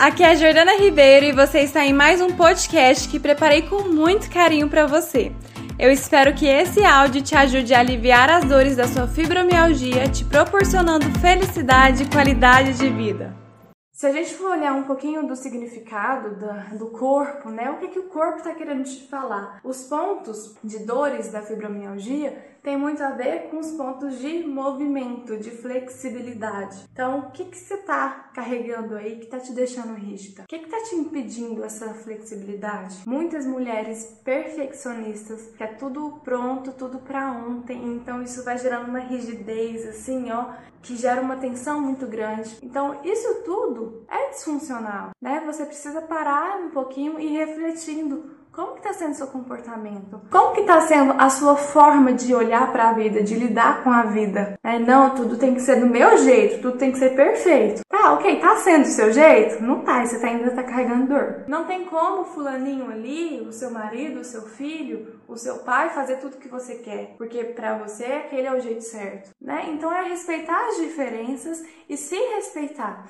aqui 0.00 0.22
é 0.22 0.30
a 0.30 0.34
Jordana 0.34 0.78
Ribeiro 0.78 1.26
e 1.26 1.32
você 1.32 1.60
está 1.60 1.84
em 1.84 1.92
mais 1.92 2.22
um 2.22 2.34
podcast 2.34 3.06
que 3.06 3.20
preparei 3.20 3.68
com 3.68 3.82
muito 3.82 4.30
carinho 4.30 4.66
para 4.66 4.86
você. 4.86 5.30
Eu 5.78 5.90
espero 5.92 6.32
que 6.32 6.46
esse 6.46 6.82
áudio 6.82 7.20
te 7.20 7.36
ajude 7.36 7.74
a 7.74 7.80
aliviar 7.80 8.30
as 8.30 8.46
dores 8.46 8.76
da 8.76 8.88
sua 8.88 9.06
fibromialgia, 9.06 10.08
te 10.08 10.24
proporcionando 10.24 11.04
felicidade 11.20 12.04
e 12.04 12.08
qualidade 12.08 12.78
de 12.78 12.88
vida. 12.88 13.36
Se 13.92 14.06
a 14.06 14.12
gente 14.12 14.34
for 14.34 14.52
olhar 14.52 14.72
um 14.72 14.84
pouquinho 14.84 15.26
do 15.26 15.36
significado 15.36 16.34
do, 16.78 16.86
corpo, 16.86 17.50
né? 17.50 17.68
O 17.70 17.76
que, 17.76 17.88
que 17.88 17.98
o 17.98 18.04
corpo 18.04 18.38
está 18.38 18.54
querendo 18.54 18.84
te 18.84 19.06
falar? 19.06 19.60
Os 19.62 19.82
pontos 19.82 20.56
de 20.64 20.78
dores 20.86 21.30
da 21.30 21.42
fibromialgia 21.42 22.34
tem 22.62 22.76
muito 22.76 23.02
a 23.02 23.10
ver 23.10 23.48
com 23.50 23.58
os 23.58 23.70
pontos 23.72 24.18
de 24.18 24.44
movimento, 24.44 25.36
de 25.36 25.50
flexibilidade. 25.50 26.84
Então, 26.92 27.20
o 27.20 27.30
que, 27.30 27.44
que 27.44 27.56
você 27.56 27.74
está 27.74 28.30
carregando 28.34 28.94
aí 28.94 29.16
que 29.16 29.24
está 29.24 29.38
te 29.38 29.52
deixando 29.52 29.94
rígida? 29.94 30.42
O 30.42 30.46
que 30.46 30.56
está 30.56 30.82
te 30.82 30.94
impedindo 30.94 31.64
essa 31.64 31.92
flexibilidade? 31.94 33.02
Muitas 33.06 33.46
mulheres 33.46 34.04
perfeccionistas, 34.24 35.52
que 35.56 35.62
é 35.62 35.68
tudo 35.68 36.20
pronto, 36.24 36.72
tudo 36.72 36.98
para 36.98 37.32
ontem, 37.32 37.82
então 37.84 38.22
isso 38.22 38.44
vai 38.44 38.58
gerando 38.58 38.88
uma 38.88 39.00
rigidez, 39.00 39.86
assim, 39.86 40.30
ó, 40.30 40.52
que 40.82 40.96
gera 40.96 41.20
uma 41.20 41.36
tensão 41.36 41.80
muito 41.80 42.06
grande. 42.06 42.56
Então, 42.62 43.00
isso 43.04 43.42
tudo 43.44 44.04
é 44.08 44.30
disfuncional, 44.30 45.10
né? 45.20 45.42
Você 45.46 45.64
precisa 45.64 46.00
parar 46.02 46.58
um 46.60 46.70
pouquinho 46.70 47.18
e 47.18 47.26
refletindo 47.28 48.39
como 48.52 48.72
que 48.72 48.78
está 48.78 48.92
sendo 48.92 49.14
seu 49.14 49.28
comportamento? 49.28 50.20
Como 50.30 50.54
que 50.54 50.62
está 50.62 50.80
sendo 50.80 51.14
a 51.18 51.30
sua 51.30 51.56
forma 51.56 52.12
de 52.12 52.34
olhar 52.34 52.72
para 52.72 52.90
a 52.90 52.92
vida, 52.92 53.22
de 53.22 53.34
lidar 53.34 53.82
com 53.82 53.90
a 53.90 54.02
vida? 54.02 54.58
É, 54.62 54.78
não, 54.78 55.14
tudo 55.14 55.36
tem 55.36 55.54
que 55.54 55.60
ser 55.60 55.80
do 55.80 55.86
meu 55.86 56.16
jeito, 56.18 56.60
tudo 56.60 56.78
tem 56.78 56.90
que 56.92 56.98
ser 56.98 57.14
perfeito. 57.14 57.82
Tá, 57.88 58.12
ok, 58.14 58.40
tá 58.40 58.56
sendo 58.56 58.82
do 58.82 58.88
seu 58.88 59.12
jeito? 59.12 59.62
Não 59.62 59.80
tá, 59.80 60.04
você 60.04 60.18
tá, 60.18 60.26
ainda 60.26 60.50
tá 60.50 60.62
carregando 60.62 61.06
dor. 61.06 61.44
Não 61.46 61.64
tem 61.64 61.84
como 61.84 62.22
o 62.22 62.24
fulaninho 62.24 62.90
ali, 62.90 63.40
o 63.40 63.52
seu 63.52 63.70
marido, 63.70 64.20
o 64.20 64.24
seu 64.24 64.42
filho, 64.42 65.20
o 65.28 65.36
seu 65.36 65.58
pai 65.58 65.90
fazer 65.90 66.16
tudo 66.16 66.38
que 66.38 66.48
você 66.48 66.76
quer, 66.76 67.14
porque 67.16 67.44
para 67.44 67.78
você 67.78 68.04
aquele 68.04 68.48
é 68.48 68.52
o 68.52 68.60
jeito 68.60 68.82
certo, 68.82 69.30
né? 69.40 69.66
Então 69.68 69.92
é 69.92 70.08
respeitar 70.08 70.68
as 70.68 70.76
diferenças 70.76 71.62
e 71.88 71.96
se 71.96 72.16
respeitar. 72.16 73.06